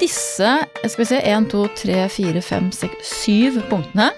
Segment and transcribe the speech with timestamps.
[0.00, 0.50] disse
[0.88, 4.08] skal vi se, 1, 2, 3, 4, 5, 6, 7 punktene,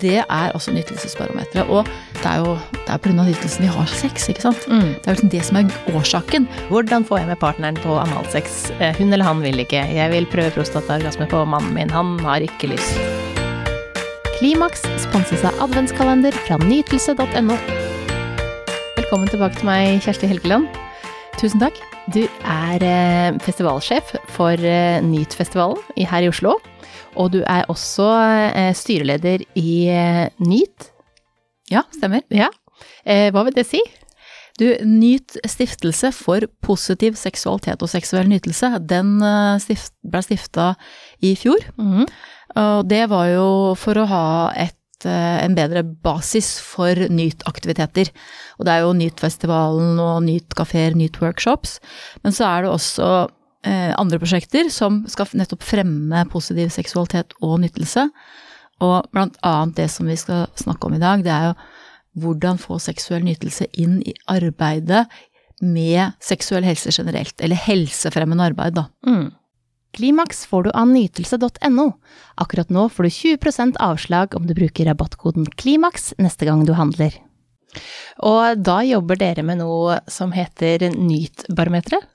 [0.00, 1.68] det er altså nytelsesbarometeret.
[1.68, 1.86] Og
[2.20, 3.12] det er jo det er pga.
[3.28, 4.66] nytelsen vi har sex, ikke sant?
[4.68, 4.94] Mm.
[4.96, 6.48] Det er liksom det som er årsaken.
[6.72, 8.70] Hvordan får jeg med partneren på analsex?
[8.80, 9.84] Eh, Hun eller han vil ikke.
[9.94, 11.90] Jeg vil prøve prostataorgasme på mannen min.
[11.90, 12.96] Han har ikke lyst.
[14.40, 17.56] Klimaks sponses av adventskalender fra nytelse.no.
[18.96, 20.68] Velkommen tilbake til meg, Kjersti Helgeland.
[21.40, 21.78] Tusen takk.
[22.12, 25.78] Du er eh, festivalsjef for eh, Nyt-festivalen
[26.10, 26.58] her i Oslo.
[27.16, 28.08] Og du er også
[28.52, 29.72] eh, styreleder i
[30.44, 30.90] Nyt.
[31.72, 32.26] Ja, stemmer.
[32.28, 32.50] Ja.
[33.06, 33.80] Hva vil det si?
[34.60, 39.16] Du, Nyt stiftelse for positiv seksualitet og seksuell nytelse, den
[39.64, 40.74] stift, ble stifta
[41.24, 41.64] i fjor.
[42.60, 43.48] Og det var jo
[43.80, 44.26] for å ha
[44.60, 44.76] et,
[45.08, 48.10] eh, en bedre basis for Nyt-aktiviteter.
[48.58, 51.78] Og det er jo Nyt-festivalen og Nyt-kafeer, Nyt-workshops.
[52.24, 53.08] Men så er det også
[53.66, 58.08] eh, andre prosjekter som skal nettopp fremme positiv seksualitet og nytelse.
[58.80, 61.58] Og blant annet det som vi skal snakke om i dag, det er jo
[62.20, 65.04] hvordan få seksuell nytelse inn i arbeidet
[65.60, 68.86] med seksuell helse generelt, eller helsefremmende arbeid, da.
[69.06, 69.28] Mm.
[69.96, 71.86] Klimaks får du av nytelse.no.
[72.40, 77.16] Akkurat nå får du 20% avslag om du bruker rabattkoden KLIMAKS neste gang du handler.
[78.26, 82.06] Og da jobber dere med noe som heter Nytbarometeret?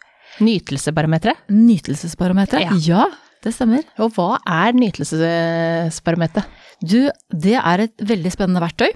[0.43, 1.47] Nytelsebarometeret?
[1.51, 2.75] Nytelsesbarometeret?
[2.83, 3.05] Ja.
[3.05, 3.05] Ja,
[3.43, 3.85] det stemmer.
[4.03, 6.63] Og hva er Nytelsesbarometeret?
[6.83, 8.89] Du, det er et veldig spennende verktøy.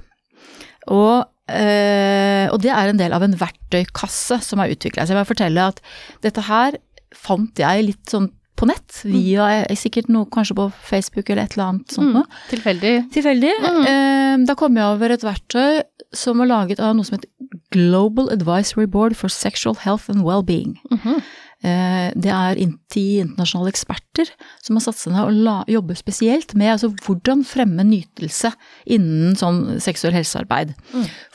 [0.92, 5.06] Og, eh, og det er en del av en verktøykasse som er utvikla.
[5.06, 5.80] Så jeg vil fortelle at
[6.26, 6.80] dette her
[7.16, 11.56] fant jeg litt sånn på nett, via eh, sikkert noe kanskje på Facebook eller et
[11.56, 12.26] eller annet sånt noe.
[12.52, 12.96] Tilfeldig.
[13.16, 13.54] Tilfeldig.
[13.88, 15.82] Eh, da kom jeg over et verktøy
[16.16, 17.30] som var laget av noe som heter
[17.74, 20.80] Global Advisory Board for Sexual Health and Wellbeing.
[20.92, 21.22] Eh,
[21.60, 24.30] Det er ti internasjonale eksperter
[24.64, 28.54] som har satt seg ned og la, jobber spesielt med altså, hvordan fremme nytelse
[28.96, 30.72] innen sånn seksuell helsearbeid.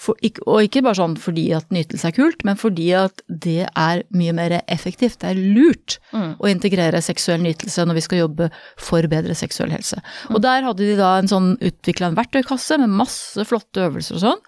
[0.01, 3.67] For, ikke, og ikke bare sånn fordi at nytelse er kult, men fordi at det
[3.69, 5.21] er mye mer effektivt.
[5.21, 8.49] Det er lurt å integrere seksuell nytelse når vi skal jobbe
[8.81, 10.01] for bedre seksuell helse.
[10.33, 14.25] Og der hadde de da en sånn utvikla en verktøykasse med masse flotte øvelser og
[14.25, 14.43] sånn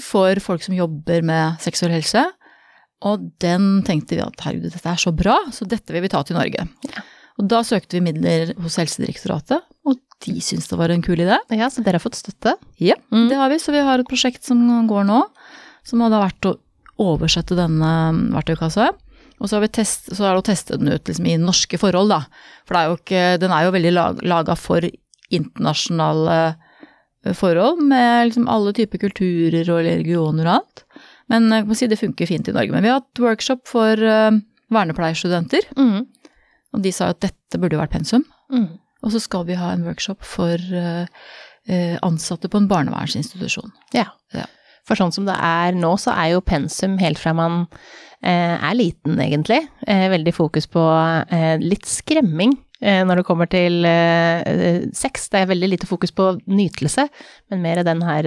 [0.00, 2.22] for folk som jobber med seksuell helse.
[3.08, 6.20] Og den tenkte vi at herregud, dette er så bra, så dette vil vi ta
[6.26, 6.66] til Norge.
[7.40, 11.38] Og da søkte vi midler hos Helsedirektoratet, og de syntes det var en kul idé.
[11.56, 12.58] Ja, så dere har fått støtte?
[12.76, 15.22] Ja, det har vi, så vi har et prosjekt som går nå,
[15.88, 16.58] som hadde vært å
[17.00, 17.92] oversette denne
[18.34, 18.90] verktøykassa.
[19.40, 21.80] Og så har vi test, så er det å teste den ut liksom, i norske
[21.80, 22.26] forhold, da.
[22.68, 24.84] For det er jo ikke, den er jo veldig lag, laga for
[25.32, 26.36] internasjonale
[27.36, 30.84] forhold, med liksom alle typer kulturer og religioner og alt.
[31.30, 32.74] Men jeg må si det funker fint i Norge.
[32.74, 34.30] Men vi har hatt workshop for uh,
[34.74, 36.06] vernepleierstudenter, Mm.
[36.74, 38.24] og de sa at dette burde jo vært pensum.
[38.52, 38.68] Mm.
[39.02, 43.70] Og så skal vi ha en workshop for eh, ansatte på en barnevernsinstitusjon.
[43.96, 44.04] Ja.
[44.36, 44.44] Ja.
[44.84, 47.62] For sånn som det er nå, så er jo pensum helt fra man
[48.22, 49.62] eh, er liten, egentlig.
[49.88, 50.82] Eh, veldig fokus på
[51.32, 53.82] eh, litt skremming når det kommer til
[54.96, 55.26] sex.
[55.28, 57.02] Det er veldig lite fokus på nytelse,
[57.52, 58.24] men mer den her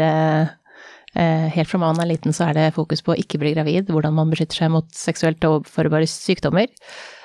[1.16, 4.16] Helt fra man er liten, så er det fokus på å ikke bli gravid, hvordan
[4.18, 6.68] man beskytter seg mot seksuelt overførbare sykdommer,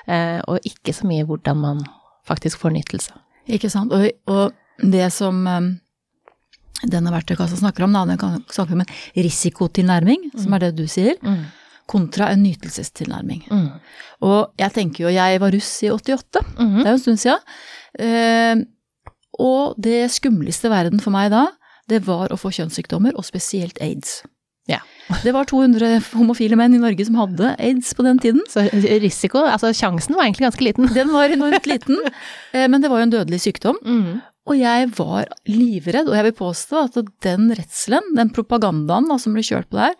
[0.07, 1.79] eh, og ikke så mye hvordan man
[2.29, 3.15] faktisk får nytelse.
[3.49, 3.91] Ikke sant?
[3.91, 4.53] Og, og
[4.93, 5.71] det som eh,
[6.85, 10.85] denne verktøykassa snakker om, da, den kan snakke om en risikotilnærming, som er det du
[10.87, 11.17] sier,
[11.89, 13.47] kontra en nytelsestilnærming.
[13.49, 13.65] Mm.
[14.29, 16.77] Og jeg tenker jo, jeg var russ i 88, Mhm.
[16.83, 17.55] det er jo en stund.
[17.99, 18.61] Eh,
[19.39, 21.47] og det skumleste verden for meg da,
[21.89, 24.21] det var å få kjønnssykdommer, og spesielt aids.
[24.69, 24.79] Ja.
[25.23, 28.43] Det var 200 homofile menn i Norge som hadde aids på den tiden.
[28.51, 28.67] Så
[29.01, 30.89] risiko, altså sjansen var egentlig ganske liten.
[30.93, 31.97] Den var enormt liten,
[32.53, 33.79] eh, men det var jo en dødelig sykdom.
[33.81, 34.19] Mm.
[34.49, 39.45] Og jeg var livredd, og jeg vil påstå at den redselen, den propagandaen som ble
[39.45, 39.97] kjørt på der,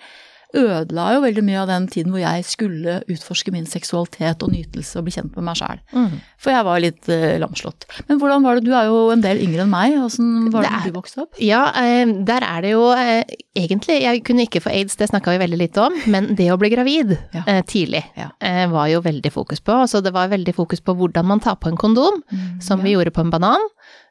[0.57, 4.97] ødela jo veldig mye av den tiden hvor jeg skulle utforske min seksualitet og nytelse
[4.97, 5.81] og bli kjent med meg sjæl.
[5.93, 6.15] Mm.
[6.41, 7.85] For jeg var litt eh, lamslått.
[8.07, 10.71] Men hvordan var det, du er jo en del yngre enn meg, åssen var det,
[10.71, 11.37] Det er- du vokste opp?
[11.43, 13.23] Ja, eh, der er det jo eh,
[13.59, 16.57] egentlig Jeg kunne ikke få aids, det snakka vi veldig lite om, men det å
[16.57, 17.43] bli gravid Ja.
[17.45, 18.31] eh, tidlig Ja.
[18.73, 19.71] var jo veldig fokus på.
[19.85, 22.23] Altså det var veldig fokus på hvordan man tar på en kondom,
[22.61, 23.61] som vi gjorde på en banan.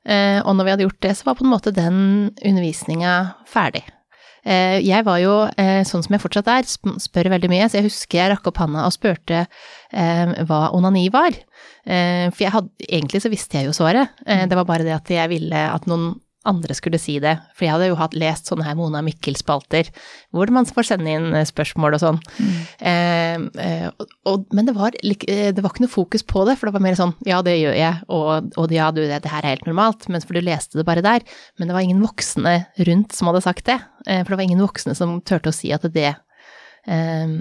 [0.06, 3.82] Og når vi hadde gjort det, så var på en måte den undervisninga ferdig.
[4.48, 6.68] Eh, jeg var jo, eh, sånn som jeg fortsatt er,
[7.02, 11.08] spør veldig mye, så jeg husker jeg rakk opp handa og spurte eh, hva onani
[11.12, 11.36] var.
[11.88, 15.08] For jeg hadde, egentlig så visste jeg jo svaret, eh, det var bare det at
[15.12, 16.10] jeg ville at noen
[16.48, 17.36] andre skulle si det.
[17.56, 19.90] For jeg hadde jo hatt lest sånne her Mona Mikkel-spalter,
[20.34, 22.20] hvor man får sende inn eh, spørsmål og sånn.
[22.38, 22.56] Mm.
[22.90, 26.68] Eh, eh, og, men det var, eh, det var, ikke noe fokus på det, for
[26.68, 29.44] det var mer sånn ja, det gjør jeg, og, og ja, du, det, det, her
[29.44, 31.24] er helt normalt, men for du leste det bare der.
[31.58, 32.56] Men det var ingen voksne
[32.88, 33.78] rundt som hadde sagt det.
[34.06, 36.12] Eh, for det var ingen voksne som turte å si at det,
[36.88, 37.38] eh,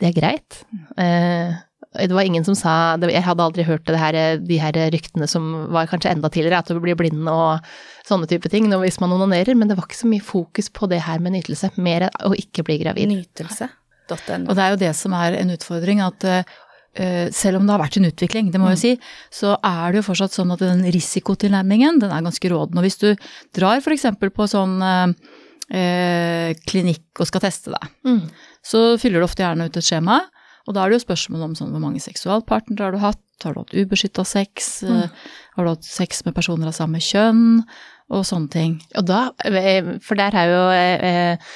[0.00, 0.62] det er greit.
[1.00, 1.60] Eh,
[1.92, 5.90] det var ingen som sa Jeg hadde aldri hørt her, de her ryktene som var
[5.90, 7.60] kanskje enda tidligere, at du blir blind og
[8.08, 11.02] sånne type ting hvis man onanerer, men det var ikke så mye fokus på det
[11.04, 11.74] her med nytelse.
[11.76, 13.12] Mer å ikke bli gravid.
[13.12, 13.68] Nytelse.
[14.10, 17.82] Og det er jo det som er en utfordring, at uh, selv om det har
[17.84, 18.82] vært en utvikling, det må jeg mm.
[18.82, 19.12] si,
[19.42, 22.82] så er det jo fortsatt sånn at den risikotilnærmingen, den er ganske rådende.
[22.82, 23.08] Og hvis du
[23.56, 24.08] drar f.eks.
[24.20, 28.22] på sånn uh, klinikk og skal teste deg, mm.
[28.66, 30.22] så fyller du ofte gjerne ut et skjema.
[30.66, 33.56] Og da er det jo spørsmål om sånn hvor mange seksualpartnere har du hatt, har
[33.56, 35.00] du hatt ubeskytta sex, mm.
[35.00, 37.64] Eh, har du hatt sex med personer av samme kjønn,
[38.12, 38.72] og sånne ting.
[39.00, 41.52] Og da, eh, for der er jo eh,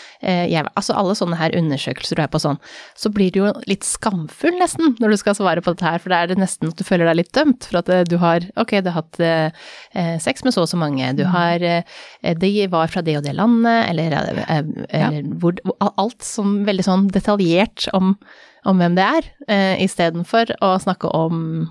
[0.48, 2.56] jeg, Altså alle sånne her undersøkelser du er på sånn,
[2.96, 6.14] så blir du jo litt skamfull nesten når du skal svare på dette her, for
[6.14, 8.72] da er det nesten at du føler deg litt dømt for at du har Ok,
[8.80, 9.20] du har hatt
[10.24, 13.36] sex med så og så mange, du har har De var fra det og det
[13.36, 15.10] landet, eller, eller ja.
[15.36, 15.60] hvor
[15.92, 18.14] Alt som veldig sånn detaljert om
[18.66, 21.66] om hvem det er, eh, istedenfor å snakke om,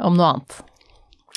[0.00, 0.60] om, noe annet.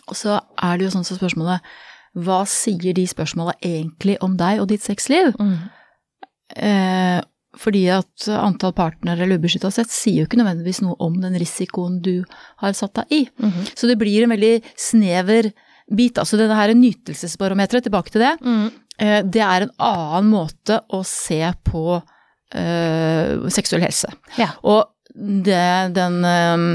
[0.08, 1.64] Og så er det jo sånn som spørsmålet
[2.12, 5.32] Hva sier de spørsmåla egentlig om deg og ditt sexliv?
[5.40, 5.60] Mm.
[6.60, 7.20] Eh,
[7.62, 12.02] fordi at antall partnere eller ubeskytta sett sier jo ikke nødvendigvis noe om den risikoen
[12.04, 12.24] du
[12.64, 13.22] har satt deg i.
[13.40, 13.72] Mm -hmm.
[13.76, 15.52] Så det blir en veldig snever
[15.96, 16.18] bit.
[16.18, 18.72] Altså denne her nytelsesbarometeret, tilbake til det, mm.
[18.98, 22.02] eh, det er en annen måte å se på
[22.56, 24.12] uh, seksuell helse.
[24.40, 24.52] Ja.
[24.68, 26.66] Og det den um,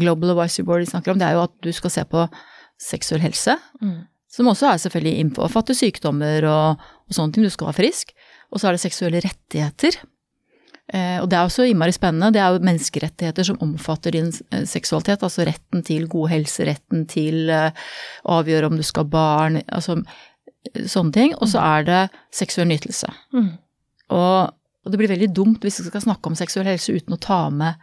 [0.00, 2.26] Global Advisory Board snakker om, det er jo at du skal se på
[2.80, 3.56] seksuell helse.
[3.80, 4.04] Mm.
[4.32, 7.46] Som også er selvfølgelig innbefatter sykdommer og, og, sånne ting.
[7.46, 8.12] Du skal være frisk.
[8.52, 9.96] Og så er det seksuelle rettigheter.
[10.92, 12.30] Eh, og det er også innmari spennende.
[12.34, 15.24] Det er jo menneskerettigheter som omfatter din eh, seksualitet.
[15.24, 17.88] Altså retten til god helse, retten til å uh,
[18.36, 19.98] avgjøre om du skal ha barn, altså
[20.74, 21.34] sånne ting.
[21.40, 21.66] Og så mm.
[21.72, 22.02] er det
[22.34, 23.10] seksuell nytelse.
[23.34, 23.50] Mm.
[24.14, 24.52] Og
[24.86, 27.40] og det blir veldig dumt hvis vi skal snakke om seksuell helse uten å ta
[27.50, 27.74] med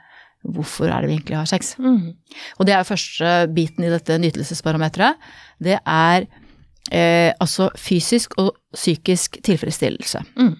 [0.55, 1.75] hvorfor er det vi egentlig har sex.
[1.79, 2.15] Mm.
[2.59, 5.19] Og det er jo første biten i dette nytelsesbarometeret.
[5.63, 6.25] Det er
[6.91, 10.23] eh, altså fysisk og psykisk tilfredsstillelse.
[10.39, 10.55] Mm.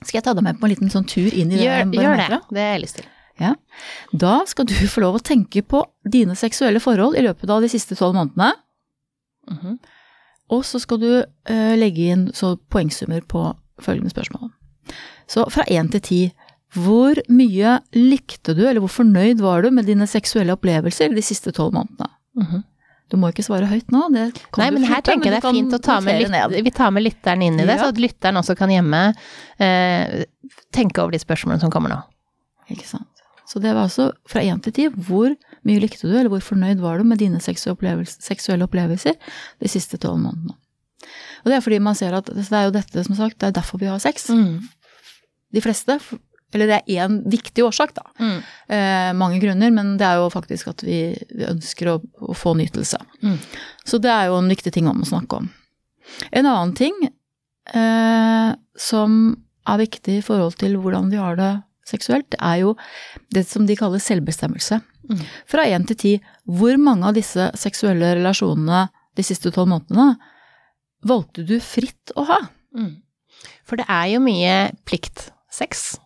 [0.00, 2.36] Skal jeg ta deg med på en liten sånn tur inn i gjør, det barometeret?
[2.36, 3.08] Gjør det, det har jeg lyst til.
[3.40, 3.54] Ja.
[4.12, 7.72] Da skal du få lov å tenke på dine seksuelle forhold i løpet av de
[7.72, 8.52] siste tolv månedene.
[9.50, 9.78] Mm -hmm.
[10.50, 12.32] Og så skal du eh, legge inn
[12.70, 14.50] poengsummer på følgende spørsmål.
[15.30, 16.20] Så fra én til ti,
[16.74, 21.52] hvor mye likte du, eller hvor fornøyd var du med dine seksuelle opplevelser de siste
[21.54, 22.10] tolv månedene?
[22.38, 22.62] Mm -hmm.
[23.10, 24.04] Du må ikke svare høyt nå.
[24.14, 27.02] Nei, men her tenker jeg det er fint å ta med, lyt, vi tar med
[27.02, 27.82] lytteren inn i det, ja.
[27.82, 29.14] så at lytteren også kan hjemme
[29.58, 30.24] eh,
[30.70, 31.98] tenke over de spørsmålene som kommer nå.
[32.70, 33.08] Ikke sant.
[33.50, 34.86] Så det var altså fra én til ti.
[34.88, 35.34] Hvor
[35.66, 39.14] mye likte du, eller hvor fornøyd var du med dine seksuelle opplevelser, seksuelle opplevelser
[39.58, 40.54] de siste tolv månedene?
[41.42, 43.58] Og det er fordi man ser at det er jo dette, som sagt, det er
[43.58, 44.28] derfor vi har sex.
[44.30, 44.60] Mm
[45.54, 45.98] de fleste.
[46.54, 48.04] Eller det er én viktig årsak, da.
[48.18, 48.38] Mm.
[48.74, 52.56] Eh, mange grunner, men det er jo faktisk at vi, vi ønsker å, å, få
[52.58, 52.98] nytelse.
[53.22, 53.36] Mm.
[53.86, 55.50] Så det er jo en viktig ting om å snakke om.
[56.34, 59.20] En annen ting eh, som
[59.70, 61.52] er viktig i forhold til hvordan vi har det
[61.86, 62.74] seksuelt, det er jo
[63.34, 64.80] det som de kaller selvbestemmelse.
[65.10, 65.22] Mm.
[65.50, 66.12] Fra én til ti,
[66.50, 68.88] hvor mange av disse seksuelle relasjonene
[69.18, 70.16] de siste tolv månedene
[71.06, 72.40] valgte du fritt å ha?
[72.76, 72.96] Mm.
[73.66, 74.56] For det er jo mye
[74.88, 75.98] plikt sex,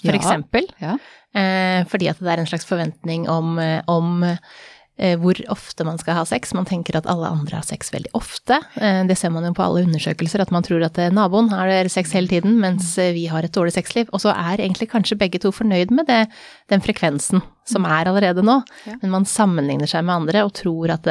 [0.00, 0.68] for ja, eksempel.
[0.80, 0.98] Ja.
[1.36, 5.98] Eh, fordi at det er en slags forventning om, eh, om eh, hvor ofte man
[6.00, 6.54] skal ha sex.
[6.56, 8.58] Man tenker at alle andre har sex veldig ofte.
[8.80, 11.70] Eh, det ser man jo på alle undersøkelser, at man tror at eh, naboen har
[11.92, 14.10] sex hele tiden, mens eh, vi har et dårlig sexliv.
[14.12, 16.24] Og så er egentlig kanskje begge to fornøyd med det,
[16.72, 18.60] den frekvensen som er allerede nå.
[18.88, 18.98] Ja.
[19.02, 21.06] Men man sammenligner seg med andre og tror at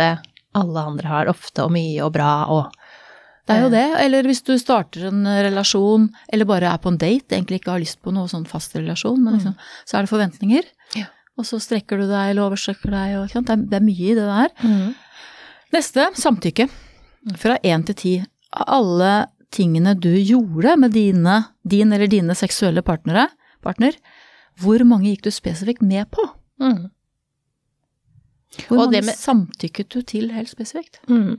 [0.57, 2.73] alle andre har ofte og mye og bra og
[3.49, 3.85] det er jo det.
[4.05, 7.81] Eller hvis du starter en relasjon, eller bare er på en date, egentlig ikke har
[7.81, 9.71] lyst på noe sånn fast relasjon, men liksom, mm.
[9.89, 10.69] så er det forventninger.
[10.99, 11.07] Ja.
[11.39, 14.15] Og så strekker du deg eller overstrekker deg, og, det, er, det, er, mye i
[14.17, 14.53] det der.
[14.61, 14.93] Mm.
[15.75, 16.69] Neste, samtykke.
[17.39, 18.13] Fra én til ti.
[18.53, 19.13] Alle
[19.53, 23.27] tingene du gjorde med dine, din eller dine seksuelle partnere,
[23.65, 23.97] partner,
[24.59, 26.25] hvor mange gikk du spesifikt med på?
[26.61, 26.89] Mm.
[28.67, 29.15] Hvor mange med...
[29.15, 30.99] samtykket du til helt spesifikt?
[31.09, 31.37] Mm.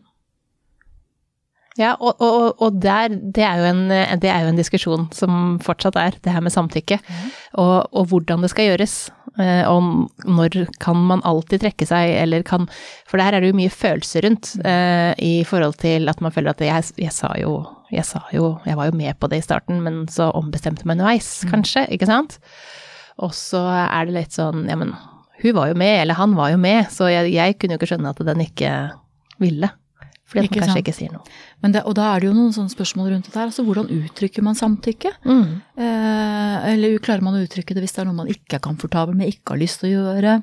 [1.78, 5.96] Ja, og, og, og der, det er, en, det er, jo en, diskusjon som fortsatt
[6.00, 6.98] er, det her med samtykke.
[6.98, 7.28] Mm.
[7.62, 8.96] Og, og, hvordan det skal gjøres.
[9.38, 12.66] Eh, og når kan man alltid trekke seg, eller kan
[13.08, 16.50] For der er det jo mye følelser rundt eh, i forhold til at man føler
[16.50, 17.60] at jeg, jeg, sa jo,
[17.94, 20.98] jeg sa jo Jeg var jo med på det i starten, men så ombestemte meg
[20.98, 21.54] underveis, mm.
[21.54, 22.40] kanskje, ikke sant?
[23.22, 24.96] Og så er det litt sånn, ja men
[25.40, 27.94] hun var jo med, eller han var jo med, så jeg, jeg kunne jo ikke
[27.94, 28.72] skjønne at den ikke
[29.40, 29.70] ville.
[30.30, 30.80] Fordi at man kanskje sant?
[30.84, 31.36] ikke sier noe.
[31.74, 33.50] Det, og da er det jo noen sånne spørsmål rundt dette her.
[33.50, 35.10] Altså hvordan uttrykker man samtykke?
[35.26, 35.44] Mm.
[35.82, 39.18] Eh, eller klarer man å uttrykke det hvis det er noe man ikke er komfortabel
[39.18, 40.36] med, ikke har lyst til å gjøre?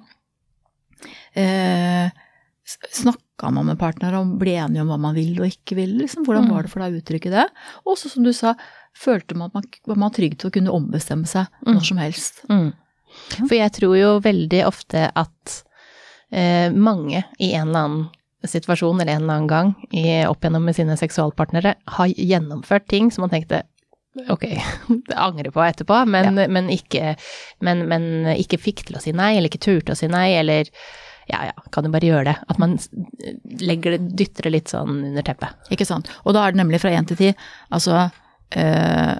[1.39, 2.24] Eh,
[2.67, 5.94] Snakka man med partneren om, ble enige om hva man vil og ikke vil?
[6.01, 6.25] Liksom?
[6.27, 6.51] Hvordan mm.
[6.51, 7.46] var det for deg å uttrykke det?
[7.88, 8.58] Og så som du sa,
[8.98, 11.72] følte man at man var man trygg til å kunne ombestemme seg mm.
[11.72, 12.44] når som helst?
[12.51, 12.74] Mm.
[13.38, 15.56] For jeg tror jo veldig ofte at
[16.27, 18.06] eh, mange i en eller annen
[18.46, 23.10] situasjon eller en eller annen gang i, opp gjennom med sine seksualpartnere har gjennomført ting
[23.12, 23.63] som man tenkte
[24.29, 24.46] ok,
[25.10, 26.48] det angrer på etterpå, men, ja.
[26.50, 27.15] men, ikke,
[27.65, 30.72] men, men, ikke, fikk til å si nei, eller ikke turte å si nei, eller
[31.27, 32.36] ja ja, kan du bare gjøre det.
[32.48, 32.77] At man
[33.60, 35.58] legger det, dytter det litt sånn under teppet.
[35.75, 36.08] Ikke sant.
[36.24, 37.32] Og da er det nemlig fra én til ti,
[37.67, 38.06] altså
[38.56, 39.15] øh,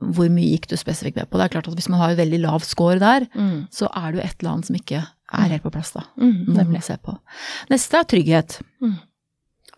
[0.00, 1.36] hvor mye gikk du spesifikt med på?
[1.36, 3.68] Det er klart at hvis man har en veldig lav score der, mm.
[3.76, 6.04] så er det jo et eller annet som ikke er helt på plass, da.
[6.20, 6.82] Mm, nemlig.
[6.86, 7.14] Se på.
[7.70, 8.58] Neste er trygghet.
[8.82, 8.98] Mm.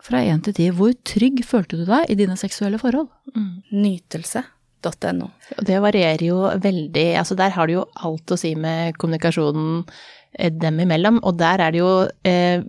[0.03, 3.07] Fra én til ti, hvor trygg følte du deg i dine seksuelle forhold?
[3.35, 3.51] Mm.
[3.85, 5.29] Nytelse.no.
[5.63, 9.83] Det varierer jo veldig, altså der har du jo alt å si med kommunikasjonen
[10.33, 11.93] eh, dem imellom, og der er det jo,
[12.27, 12.65] eh,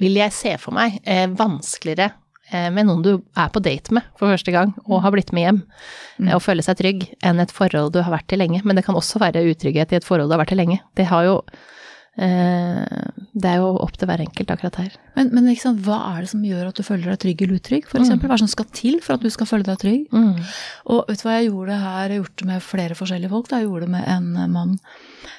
[0.00, 2.10] vil jeg se for meg, eh, vanskeligere
[2.50, 5.46] eh, med noen du er på date med for første gang og har blitt med
[5.46, 6.28] hjem, mm.
[6.28, 8.60] Eh, og føle seg trygg, enn et forhold du har vært i lenge.
[8.68, 10.82] Men det kan også være utrygghet i et forhold du har vært i lenge.
[10.98, 11.78] Det har jo Eh,
[12.20, 14.96] det er jo opp til hver enkelt akkurat her.
[15.16, 15.46] Men, men
[15.84, 17.86] hva er det som gjør at du føler deg trygg eller utrygg?
[17.88, 18.10] For mm.
[18.20, 20.02] Hva er det som skal til for at du skal føle deg trygg?
[20.12, 20.50] Mm.
[20.92, 22.12] Og vet du hva jeg gjorde her?
[22.12, 23.48] Jeg gjorde det med flere forskjellige folk.
[23.48, 23.60] Da.
[23.62, 24.76] Jeg gjorde det med en mann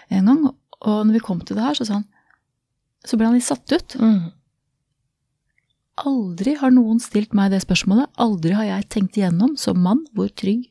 [0.09, 0.43] en gang.
[0.81, 2.07] Og når vi kom til det her, så sa han
[3.05, 3.97] Så ble han litt satt ut.
[4.01, 4.31] Mm.
[6.07, 8.09] Aldri har noen stilt meg det spørsmålet.
[8.21, 10.65] Aldri har jeg tenkt igjennom, som mann, hvor trygg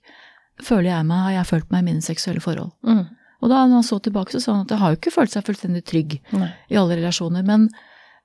[0.64, 2.72] føler jeg meg, har jeg følt meg i mine seksuelle forhold.
[2.86, 3.04] Mm.
[3.40, 5.32] Og da når han så tilbake, så sa han at jeg har jo ikke følt
[5.32, 6.50] seg fullstendig trygg Nei.
[6.72, 7.44] i alle relasjoner.
[7.46, 7.66] Men,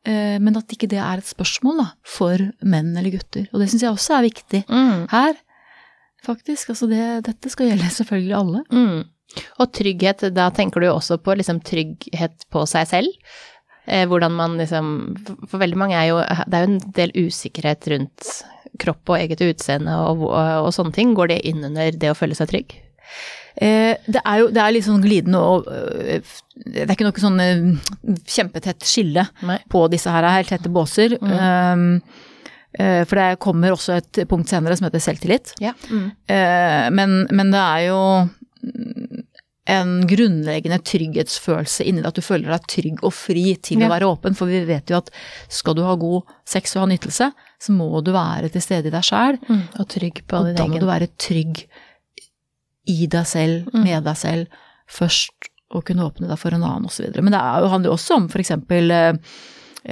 [0.03, 3.47] eh, men, at ikke det er et spørsmål da, for menn eller gutter.
[3.53, 5.07] Og det syns jeg også er viktig mm.
[5.13, 5.39] her,
[6.27, 6.73] faktisk.
[6.75, 8.63] Altså det, dette skal gjelde selvfølgelig alle.
[8.75, 9.03] Mm.
[9.59, 13.31] Og trygghet, da tenker du jo også på liksom trygghet på seg selv.
[13.85, 14.87] Eh, hvordan man liksom
[15.45, 16.15] For veldig mange er jo
[16.49, 18.29] Det er jo en del usikkerhet rundt
[18.81, 21.13] kropp og eget utseende og, og, og sånne ting.
[21.15, 22.73] Går det inn under det å føle seg trygg?
[23.55, 27.23] Eh, det er jo det er litt sånn glidende og øh, Det er ikke noe
[27.23, 29.61] sånn øh, kjempetett skille Nei.
[29.71, 31.15] på disse her, helt tette båser.
[31.21, 31.35] Mm.
[31.39, 32.33] Um,
[32.75, 35.53] for det kommer også et punkt senere som heter selvtillit.
[35.63, 35.71] Ja.
[35.87, 36.09] Mm.
[36.91, 37.99] Men, men, det er jo
[39.71, 43.87] en grunnleggende trygghetsfølelse inni deg, at du føler deg trygg og fri til ja.
[43.87, 44.35] å være åpen.
[44.35, 45.07] For vi vet jo at
[45.47, 48.93] skal du ha god sex og ha nytelse, så må du være til stede i
[48.93, 49.39] deg sjæl.
[49.47, 49.63] Mm.
[49.79, 50.59] Og trygg på din egen.
[50.59, 51.63] Og da må du være trygg
[52.91, 53.83] i deg selv, mm.
[53.83, 57.09] med deg selv, først å kunne åpne deg for en annen osv.
[57.17, 58.53] Men det er, handler jo også om f.eks.
[58.55, 59.37] Eh,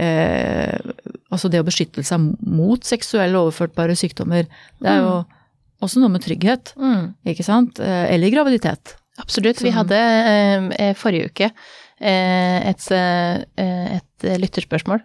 [0.06, 0.92] eh,
[1.34, 4.50] altså det å beskytte seg mot seksuelle overførtbare sykdommer.
[4.80, 5.40] Det er jo mm.
[5.86, 7.08] også noe med trygghet, mm.
[7.34, 7.82] ikke sant?
[7.84, 8.98] Eh, eller graviditet.
[9.22, 9.62] Absolutt.
[9.62, 15.02] Vi hadde eh, forrige uke Eh, et, eh, et, lytterspørsmål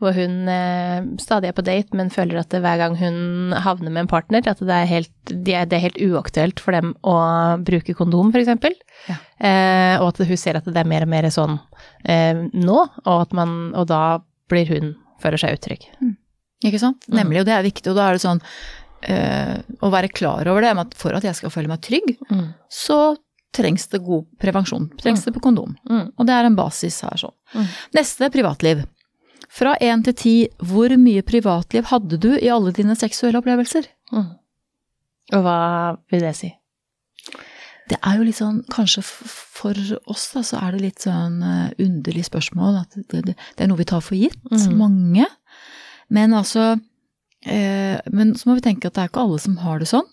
[0.00, 4.04] hvor hun eh, stadig er på date, men føler at hver gang hun havner med
[4.04, 7.16] en partner, at det er helt, det er helt uaktuelt for dem å
[7.64, 8.76] bruke kondom, f.eks.
[9.08, 9.18] Ja.
[10.00, 11.56] og at hun ser at det er mer og mer sånn
[12.04, 14.02] nå, og, at man, og da
[14.52, 15.88] blir hun føler seg utrygg.
[16.02, 16.14] Mm.
[16.68, 17.04] Ikke sant.
[17.08, 17.18] Mm.
[17.20, 17.88] Nemlig, og det er viktig.
[17.92, 18.42] Og da er det sånn
[19.02, 22.48] å være klar over det, at for at jeg skal føle meg trygg, mm.
[22.70, 23.14] så
[23.52, 24.88] trengs det god prevensjon.
[25.00, 25.76] Trengs det på kondom.
[25.90, 26.10] Mm.
[26.16, 27.34] Og det er en basis her sånn.
[27.54, 27.70] Mm.
[27.98, 28.84] Neste privatliv.
[29.52, 33.88] Fra én til ti, hvor mye privatliv hadde du i alle dine seksuelle opplevelser?
[34.14, 34.30] Mm.
[35.36, 35.58] Og hva
[36.12, 36.52] vil det si?
[37.90, 39.76] Det er jo litt sånn, kanskje for
[40.08, 42.80] oss da, så er det litt sånn uh, underlig spørsmål.
[42.84, 44.38] At det, det, det, er noe vi tar for gitt.
[44.48, 44.78] Mm.
[44.78, 45.28] Mange.
[46.12, 46.74] Men altså
[47.48, 50.08] eh, Men så må vi tenke at det er ikke alle som har det sånn.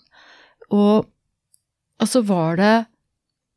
[0.72, 1.08] Og
[2.00, 2.74] altså var det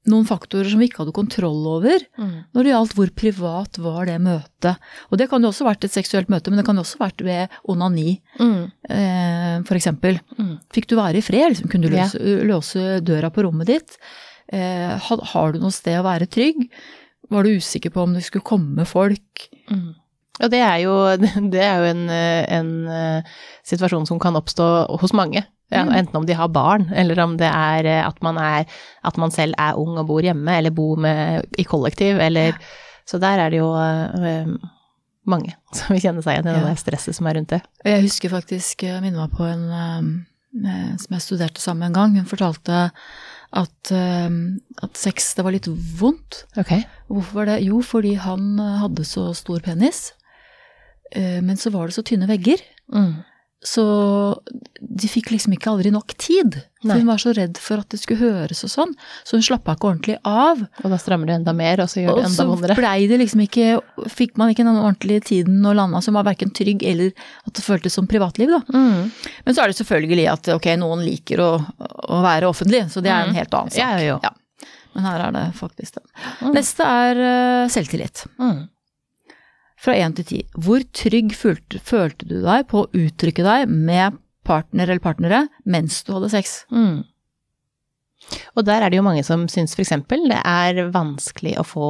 [0.09, 2.33] noen faktorer som vi ikke hadde kontroll over mm.
[2.55, 4.89] når det gjaldt hvor privat var det møtet.
[5.09, 7.23] Og det kan jo også vært et seksuelt møte, men det kan jo også vært
[7.23, 8.59] ved onani, mm.
[8.91, 10.19] eh, eksempel.
[10.37, 10.53] Mm.
[10.75, 11.53] Fikk du være i fred?
[11.53, 13.97] Liksom, kunne du løse, løse, døra på rommet ditt?
[14.53, 16.67] Eh, har, har, du noe sted å være trygg?
[17.31, 19.47] Var du usikker på om det skulle komme folk?
[19.71, 19.93] Mm.
[20.41, 20.95] Og det er jo,
[21.53, 23.35] det er jo en, eh, en, eh,
[23.69, 24.69] situasjon som kan oppstå
[25.01, 25.45] hos mange.
[25.73, 25.93] Ja, Mm.
[25.99, 28.65] enten om de har barn, eller om det er eh, at man, er,
[29.03, 32.53] at man selv er ung og bor hjemme, eller bor med, i kollektiv, eller
[33.05, 34.47] Så der er det jo eh,
[35.27, 36.69] mange som vil kjenne seg igjen i Ja.
[36.69, 37.61] det stresset som er rundt det.
[37.83, 39.65] Jeg husker faktisk, jeg minner meg på en
[40.63, 42.15] eh, som jeg studerte sammen en gang.
[42.15, 42.91] Hun fortalte
[43.53, 44.29] at, eh,
[44.83, 45.67] at sex, det var litt
[45.99, 46.45] vondt.
[46.57, 46.71] Ok.
[47.09, 47.59] Hvorfor var det?
[47.67, 50.13] Jo, fordi han eh, hadde så stor penis,
[51.11, 52.61] eh, men så var det så tynne vegger.
[52.93, 53.13] Mm.
[53.63, 53.83] Så
[54.83, 56.57] de fikk liksom ikke aldri nok tid.
[56.83, 58.91] For hun var så redd for at det skulle høres og sånn,
[59.23, 60.65] så hun slappa ikke ordentlig av.
[60.83, 62.75] Og da strammer det enda mer, og så gjør det enda så vondere.
[62.75, 63.69] blei det liksom ikke
[64.11, 67.13] Fikk man ikke den ordentlige tiden og landa som var verken trygg eller
[67.47, 68.59] at det føltes som privatliv, da.
[68.75, 69.07] Mm.
[69.47, 73.13] Men så er det selvfølgelig at ok, noen liker å, å være offentlig, så det
[73.15, 73.79] er en helt annen sak.
[73.79, 74.35] Ja, ja, Ja.
[74.93, 76.03] Men her er det faktisk det.
[76.43, 76.51] Mm.
[76.53, 78.27] Neste er eh, selvtillit.
[78.37, 78.59] Mm.
[79.83, 80.41] Fra én til ti.
[80.55, 86.01] Hvor trygg følte, følte du deg på å uttrykke deg med partner eller partnere mens
[86.07, 86.61] du hadde sex?
[86.71, 87.03] Mm.
[88.55, 89.91] Og der er det jo mange som syns f.eks.
[90.07, 91.89] det er vanskelig å få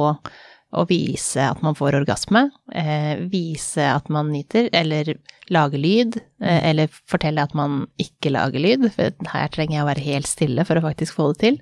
[0.74, 5.12] å vise at man får orgasme, eh, vise at man nyter, eller
[5.54, 9.90] lage lyd, eh, eller fortelle at man ikke lager lyd, for her trenger jeg å
[9.92, 11.60] være helt stille for å faktisk få det til.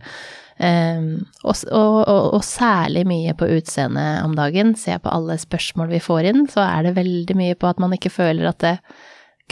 [0.63, 1.07] Eh,
[1.43, 5.91] og, og, og, og særlig mye på utseendet om dagen, ser jeg på alle spørsmål
[5.91, 8.77] vi får inn, så er det veldig mye på at man ikke føler at det,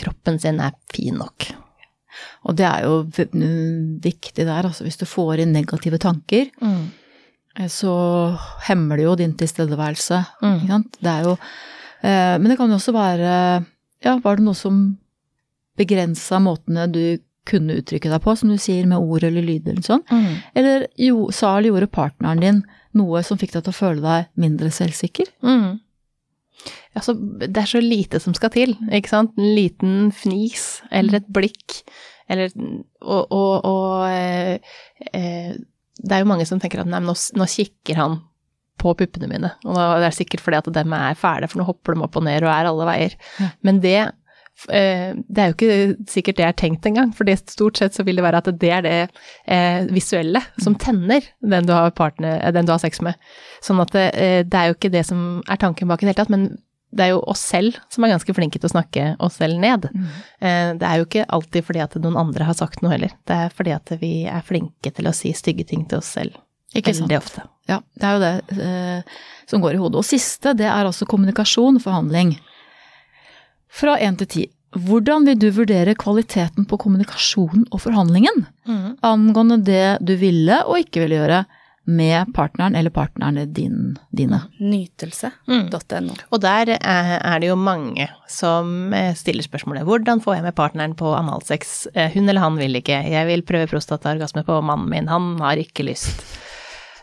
[0.01, 1.49] kroppen sin er fin nok.
[2.47, 6.91] Og det er jo viktig der, altså hvis du får inn negative tanker, Mm.
[7.59, 7.93] eh, så
[8.69, 10.23] hemmer det jo din tilstedeværelse.
[10.43, 10.55] Mm.
[10.57, 10.97] Ikke sant?
[11.01, 11.33] Det er jo
[12.03, 13.65] eh, Men det kan jo også være
[14.05, 14.97] Ja, var det noe som
[15.77, 19.85] begrensa måtene du kunne uttrykke deg på, som du sier, med ord eller lyd eller
[19.85, 20.03] sånn?
[20.11, 20.35] Mm.
[20.61, 22.61] Eller jo, sa eller gjorde partneren din
[22.99, 25.31] noe som fikk deg til å føle deg mindre selvsikker?
[25.47, 25.81] Mm.
[26.99, 29.37] Altså, det er så lite som skal til, ikke sant?
[29.39, 31.81] En liten fnis, eller et blikk,
[32.31, 32.53] eller
[33.01, 34.59] Og, og, og eh,
[35.13, 35.55] eh,
[36.01, 38.21] det er jo mange som tenker at nei, men nå, nå kikker han
[38.81, 41.97] på puppene mine, og det er sikkert fordi at dem er fæle, for nå hopper
[41.97, 43.17] de opp og ned og er alle veier.
[43.67, 43.99] Men det
[44.69, 48.25] det er jo ikke sikkert det er tenkt engang, for stort sett så vil det
[48.27, 48.97] være at det er det
[49.47, 53.15] eh, visuelle som tenner den du har, partner, eh, den du har sex med.
[53.65, 56.13] Sånn at det, eh, det er jo ikke det som er tanken bak i det
[56.15, 56.59] hele tatt, men
[56.93, 59.85] det er jo oss selv som er ganske flinke til å snakke oss selv ned.
[60.43, 63.37] Eh, Det er jo ikke alltid fordi at noen andre har sagt noe heller, det
[63.47, 66.35] er fordi at vi er flinke til å si stygge ting til oss selv.
[66.75, 67.09] Ikke sant?
[67.09, 67.47] Veldig ofte.
[67.71, 69.03] Ja, det er jo det eh,
[69.51, 70.03] som går i hodet.
[70.03, 72.37] Og siste, det er altså kommunikasjon, forhandling.
[73.71, 74.45] Fra én til ti.
[74.77, 78.45] Hvordan vil du vurdere kvaliteten på kommunikasjonen og forhandlingen
[79.03, 81.41] angående det du ville og ikke ville gjøre
[81.91, 84.43] med partneren eller partnerne din, dine?
[84.61, 86.15] Nytelse.no.
[86.31, 90.55] Og der er er det jo mange som eh, stiller spørsmålet hvordan får jeg med
[90.55, 91.87] partneren på analsex?
[91.95, 93.01] Eh, Hun eller han vil ikke.
[93.11, 96.23] Jeg vil prøve prostataorgasme på mannen min, han har ikke lyst.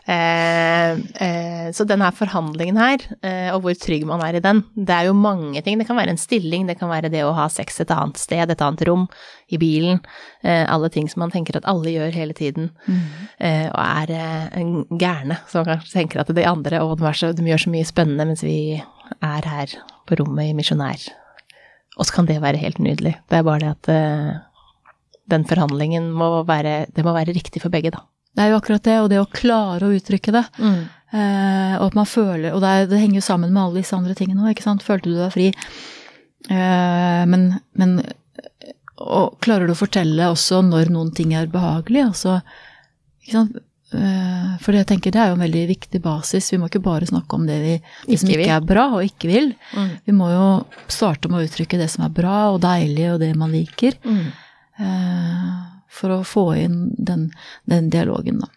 [0.08, 4.62] Eh, eh, så den her forhandlingen her, eh, og hvor trygg man er i den,
[4.72, 5.76] det er jo mange ting.
[5.76, 8.48] Det kan være en stilling, det kan være det å ha sex et annet sted,
[8.48, 9.04] et annet rom,
[9.52, 10.00] i bilen.
[10.40, 12.72] Eh, alle ting som man tenker at alle gjør hele tiden,
[13.36, 14.14] eh, og er
[14.96, 15.40] gærne.
[15.52, 18.44] Man kanskje tenker at de andre, å, de, så, de gjør så mye spennende mens
[18.44, 18.58] vi
[19.20, 21.08] er her på rommet i misjonær.
[21.98, 23.18] Og så kan det være helt nydelig.
[23.28, 24.44] Det er bare det at
[25.28, 28.06] den forhandlingen må være, det må være riktig for begge, da.
[28.38, 30.44] Det er jo akkurat det, og det å klare å uttrykke det.
[31.10, 33.96] Eh, og at man føler Og det, er, det henger jo sammen med alle disse
[33.96, 34.84] andre tingene òg, ikke sant.
[34.86, 35.48] Følte du deg fri?
[36.52, 37.98] Eh, men, men
[38.98, 42.04] og klarer du å fortelle også når noen ting er behagelig?
[42.10, 42.38] Altså,
[43.24, 43.58] ikke sant.
[43.88, 46.50] Eh, for jeg tenker det er jo en veldig viktig basis.
[46.52, 49.06] Vi må ikke bare snakke om det, vi, det som Ikke ikke er bra og
[49.06, 49.50] ikke vil.
[49.72, 49.90] Mm.
[50.04, 50.44] Vi må jo
[50.92, 53.96] starte med å uttrykke det som er bra og deilig og det man liker.
[54.04, 55.52] Eh,
[55.88, 57.28] for å få inn den,
[57.70, 58.48] den dialogen, da.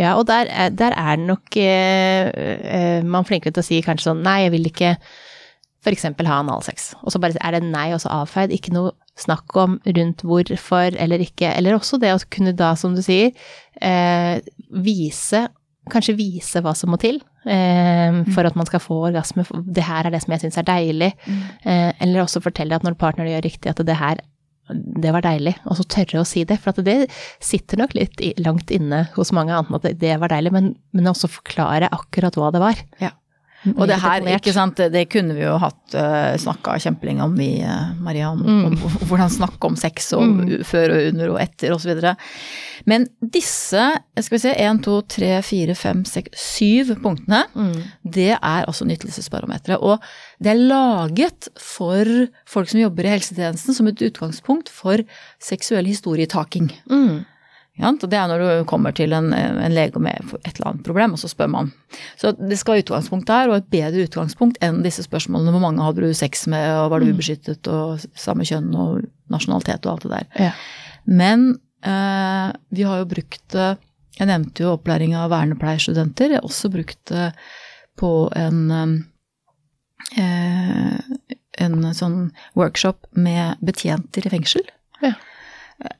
[0.00, 3.82] Ja, og der, er- der er det nok eh, eh, man flinkere til å si
[3.84, 4.94] kanskje sånn nei, jeg vil ikke
[5.82, 6.04] f.eks.
[6.08, 6.92] ha analsex.
[7.02, 8.52] Og så bare er det nei, og så avfeid.
[8.54, 11.50] Ikke noe snakk om rundt hvorfor eller ikke.
[11.58, 13.34] Eller også det å kunne da, som du sier,
[13.82, 14.38] eh,
[14.70, 15.48] vise
[15.90, 19.42] Kanskje vise hva som må til eh, for at man skal få orgasme.
[19.66, 21.08] Det her er det som jeg syns er deilig.
[21.66, 24.20] Eh, eller også fortelle at når partneren gjør riktig, at det her
[24.74, 26.58] det var deilig, og så tørre å si det.
[26.62, 26.98] For det
[27.42, 31.30] sitter nok litt langt inne hos mange andre at det var deilig, men, men også
[31.30, 32.86] forklare akkurat hva det var.
[33.02, 33.12] Ja.
[33.76, 37.50] Og det her, ikke sant, det kunne vi jo hatt uh, snakka kjempelenge om, vi,
[37.62, 38.42] uh, Mariann.
[38.42, 38.64] om, mm.
[38.66, 40.52] om, om, hvordan snakke om sex og mm.
[40.66, 42.02] før og under og etter osv.
[42.90, 43.84] Men disse,
[44.18, 47.74] skal vi se, én, to, tre, fire, fem, seks, syv punktene, mm.
[48.18, 49.78] det er altså nytelsesbarometeret.
[49.78, 50.02] Og
[50.42, 52.08] det er laget for
[52.50, 55.04] folk som jobber i helsetjenesten som et utgangspunkt for
[55.42, 56.72] seksuell historietaking.
[56.90, 57.22] Mm.
[57.80, 61.14] Og det er når du kommer til en, en, lege med et eller annet problem,
[61.16, 61.70] og så spør man.
[62.20, 65.84] Så det skal ha utgangspunkt der, og et bedre utgangspunkt enn disse spørsmålene hvor mange
[65.86, 67.14] hadde du sex med, og var du mm.
[67.16, 70.26] ubeskyttet, og samme kjønn og nasjonalitet og alt det der.
[70.48, 70.52] Ja.
[71.08, 71.48] Men
[71.80, 73.70] eh, vi har jo brukt det
[74.18, 76.34] Jeg nevnte jo opplæring av vernepleierstudenter.
[76.34, 77.30] Jeg har også brukt det
[77.96, 78.58] på en
[80.20, 80.98] eh,
[81.62, 82.18] en sånn
[82.58, 84.68] workshop med betjenter i fengsel.
[85.00, 85.14] Ja.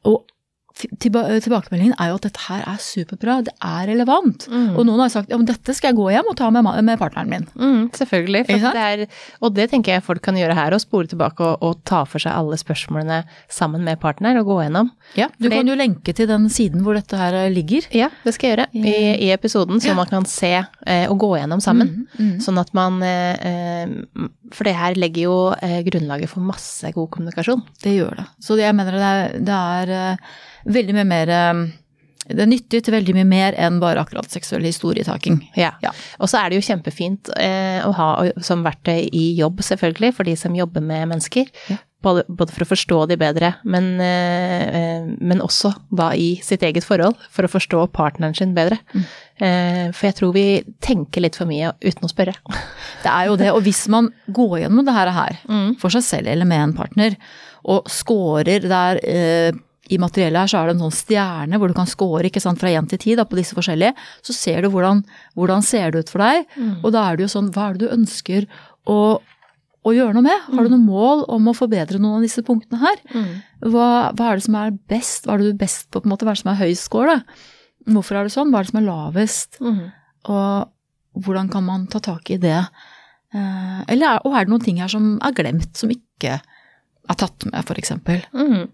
[0.09, 0.29] Og
[0.73, 4.47] tilbakemeldingen er jo at dette her er superbra, det er relevant.
[4.51, 4.73] Mm.
[4.77, 7.01] Og noen har sagt ja, men dette skal jeg gå hjem og ta med, med
[7.01, 7.47] partneren min.
[7.55, 8.45] Mm, selvfølgelig.
[8.49, 9.05] Det er,
[9.43, 12.23] og det tenker jeg folk kan gjøre her, å spore tilbake og, og, ta for
[12.23, 14.93] seg alle spørsmålene sammen med partner og gå gjennom.
[15.19, 17.89] Ja, Du Fordi, kan jo lenke til den siden hvor dette her ligger.
[17.95, 19.99] Ja, det skal jeg gjøre i, i episoden, så ja.
[19.99, 22.07] man kan se eh, og gå gjennom sammen.
[22.15, 22.37] Mm, mm.
[22.45, 27.11] sånn at man eh, eh, For det her legger jo eh, grunnlaget for masse god
[27.15, 27.63] kommunikasjon.
[27.83, 28.27] Det gjør det.
[28.45, 30.35] Så jeg mener det er, det er eh,
[30.79, 31.63] veldig mye mer eh,
[32.31, 35.41] det er nyttig til veldig mye mer enn bare akkurat seksuell historietaking.
[35.59, 35.73] Ja.
[35.83, 35.91] ja.
[36.23, 38.11] Og så er det jo kjempefint eh, å ha
[38.45, 41.51] som verktøy i jobb, selvfølgelig, for de som jobber med mennesker.
[41.73, 41.81] Ja.
[42.03, 47.19] Både, for å forstå de bedre, men, eh, men, også da i sitt eget forhold,
[47.31, 48.81] for å forstå partneren sin bedre.
[48.93, 49.05] Mm.
[49.43, 50.47] Eh, for jeg tror vi
[50.83, 52.35] tenker litt for mye uten å spørre.
[53.03, 55.77] Det er jo det, og hvis man går gjennom det her, mm.
[55.83, 57.19] for seg selv eller med en partner,
[57.63, 59.61] og scorer der eh,
[59.91, 62.61] i materiellet her så er det en sånn stjerne hvor du kan score ikke sant,
[62.61, 63.97] fra én til ti på disse forskjellige.
[64.25, 65.03] Så ser du hvordan,
[65.39, 66.47] hvordan ser det ut for deg.
[66.57, 66.75] Mm.
[66.83, 68.47] Og da er det jo sånn, hva er det du ønsker
[68.91, 68.99] å,
[69.83, 70.45] å gjøre noe med?
[70.47, 70.75] Har du mm.
[70.77, 73.01] noe mål om å forbedre noen av disse punktene her?
[73.11, 73.33] Mm.
[73.65, 75.27] Hva, hva, er det som er best?
[75.27, 76.01] Hva er det du best på?
[76.01, 76.27] på en måte?
[76.27, 77.17] Hva er det som er høyest score?
[77.91, 78.53] Hvorfor er det sånn?
[78.53, 79.59] Hva er det som er lavest?
[79.63, 79.81] Mm.
[80.33, 82.61] Og hvordan kan man ta tak i det?
[83.35, 87.49] Eh, eller, og er det noen ting her som er glemt, som ikke er tatt
[87.49, 87.97] med, f.eks.?
[88.37, 88.69] Mm.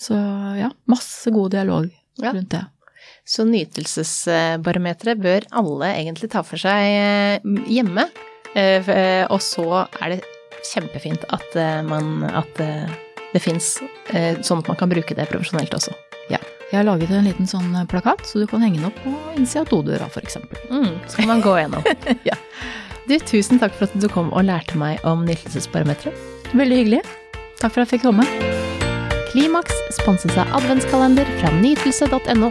[0.00, 0.16] Så
[0.56, 1.90] ja, masse god dialog
[2.22, 2.32] ja.
[2.32, 2.64] rundt det.
[3.26, 8.08] Så nytelsesbarometeret bør alle egentlig ta for seg eh, hjemme.
[8.56, 10.22] Eh, og så er det
[10.74, 13.76] kjempefint at, man, at det fins,
[14.10, 15.94] sånn at man kan bruke det profesjonelt også.
[16.32, 16.40] Ja.
[16.72, 19.62] Jeg har laget en liten sånn plakat, så du kan henge den opp på innsida
[19.62, 20.40] av dodøra f.eks.
[20.66, 21.86] Mm, så kan man gå gjennom.
[22.30, 22.34] ja.
[23.06, 26.54] Du, tusen takk for at du kom og lærte meg om nytelsesbarometeret.
[26.58, 27.02] Veldig hyggelig.
[27.60, 28.26] Takk for at jeg fikk komme.
[29.30, 32.50] Klimaks sponses av adventskalender fra nytelse.no.